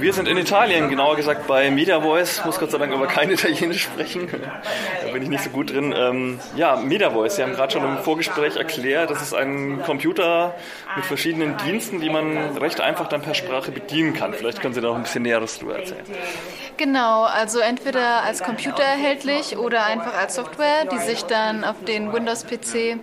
[0.00, 2.42] Wir sind in Italien, genauer gesagt bei Media Voice.
[2.46, 4.28] Muss Gott sei Dank aber kein Italienisch sprechen.
[4.30, 5.94] da bin ich nicht so gut drin.
[5.94, 7.36] Ähm, ja, Media Voice.
[7.36, 10.54] Sie haben gerade schon im Vorgespräch erklärt, das ist ein Computer
[10.96, 14.32] mit verschiedenen Diensten, die man recht einfach dann per Sprache bedienen kann.
[14.32, 16.04] Vielleicht können Sie da noch ein bisschen Näheres drüber erzählen.
[16.78, 22.10] Genau, also entweder als Computer erhältlich oder einfach als Software, die sich dann auf den
[22.10, 22.98] Windows-PC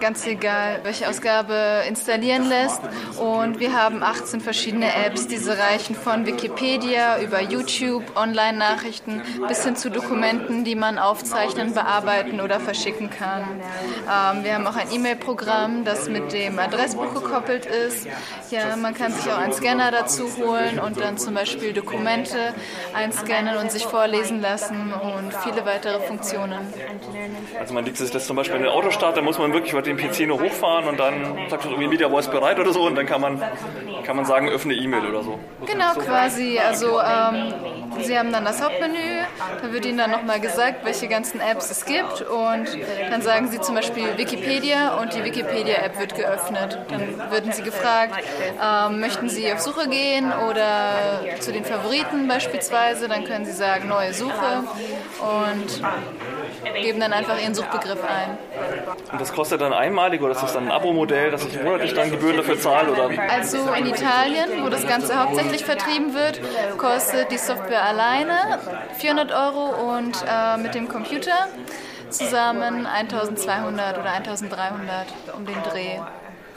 [0.00, 2.80] ganz egal, welche Ausgabe installieren lässt.
[3.18, 5.26] Und wir haben 18 verschiedene Apps.
[5.26, 12.40] Diese reichen von Wikipedia über YouTube, Online-Nachrichten bis hin zu Dokumenten, die man aufzeichnen, bearbeiten
[12.40, 13.42] oder verschicken kann.
[13.42, 18.06] Ähm, wir haben auch ein E-Mail-Programm, das mit dem Adressbuch gekoppelt ist.
[18.50, 22.54] Ja, man kann sich auch einen Scanner dazu holen und dann zum Beispiel Dokumente
[22.94, 26.58] einscannen und sich vorlesen lassen und viele weitere Funktionen.
[27.58, 29.96] Also man liegt sich das zum Beispiel in den Autostart, da muss man wirklich den
[29.96, 31.14] PC nur hochfahren und dann
[31.48, 33.42] sagt man irgendwie Media Voice bereit oder so und dann kann man,
[34.04, 35.38] kann man sagen, öffne E-Mail oder so.
[35.66, 36.58] Genau, quasi.
[36.58, 37.52] Also ähm,
[38.00, 39.22] Sie haben dann das Hauptmenü,
[39.62, 42.66] da wird Ihnen dann nochmal gesagt, welche ganzen Apps es gibt und
[43.10, 46.78] dann sagen Sie zum Beispiel Wikipedia und die Wikipedia-App wird geöffnet.
[46.88, 48.22] Dann würden Sie gefragt,
[48.62, 53.88] ähm, möchten Sie auf Suche gehen oder zu den Favoriten beispielsweise, dann können Sie sagen
[53.88, 54.64] neue Suche
[55.20, 55.82] und
[56.82, 58.38] geben dann einfach Ihren Suchbegriff ein.
[59.12, 62.10] Und das kostet dann einmalig oder ist das dann ein Abo-Modell, dass ich monatlich dann
[62.10, 62.92] Gebühren dafür zahle?
[62.92, 63.10] Oder?
[63.30, 66.40] Also in Italien, wo das Ganze hauptsächlich vertrieben wird,
[66.78, 68.58] kostet die Software alleine
[68.98, 71.48] 400 Euro und äh, mit dem Computer
[72.10, 75.06] zusammen 1200 oder 1300
[75.36, 75.98] um den Dreh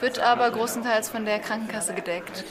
[0.02, 2.44] wird aber großenteils von der Krankenkasse gedeckt.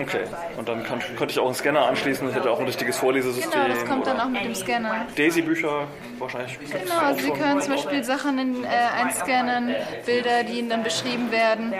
[0.00, 0.24] Okay,
[0.56, 3.50] und dann kann, könnte ich auch einen Scanner anschließen, das hätte auch ein richtiges Vorlesesystem.
[3.50, 5.06] Genau, das kommt dann auch mit dem Scanner.
[5.16, 5.86] Daisy-Bücher
[6.18, 6.58] wahrscheinlich.
[6.58, 11.30] Genau, also Sie können zum Beispiel Sachen in, äh, einscannen, Bilder, die Ihnen dann beschrieben
[11.30, 11.74] werden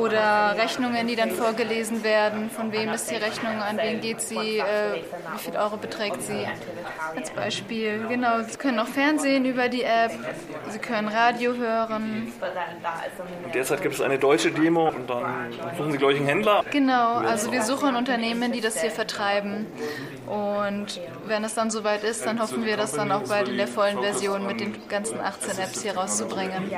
[0.00, 2.50] oder Rechnungen, die dann vorgelesen werden.
[2.50, 5.02] Von wem ist die Rechnung, an wen geht sie, äh,
[5.34, 6.46] wie viel Euro beträgt sie.
[7.16, 8.42] Als Beispiel, genau.
[8.42, 10.12] Sie können auch Fernsehen über die App,
[10.68, 12.32] Sie können Radio hören.
[13.44, 16.64] Und derzeit gibt es eine deutsche Demo und dann suchen Sie, glaube ich, einen Händler.
[16.70, 19.66] Genau, also wir suchen Unternehmen, die das hier vertreiben.
[20.26, 23.68] Und wenn es dann soweit ist, dann hoffen wir, das dann auch bald in der
[23.68, 26.70] vollen Version mit den ganzen 18 Apps hier rauszubringen.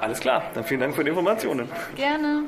[0.00, 1.68] Alles klar, dann vielen Dank für die Informationen.
[1.96, 2.44] Gerne.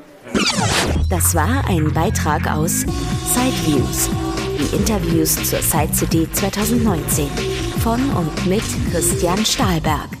[1.09, 2.85] Das war ein Beitrag aus
[3.33, 4.09] Sideviews,
[4.59, 7.27] die Interviews zur Side City 2019
[7.79, 10.20] von und mit Christian Stahlberg.